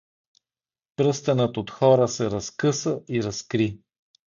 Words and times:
Пръстенът 0.95 1.57
от 1.57 1.71
хора 1.71 2.07
се 2.07 2.31
разкъса 2.31 3.01
и 3.09 3.23
разкри. 3.23 3.79